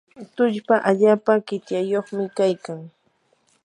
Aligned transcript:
tullpa 0.35 0.75
allapa 0.89 1.33
qityayuqmi 1.47 2.23
kaykan. 2.37 2.79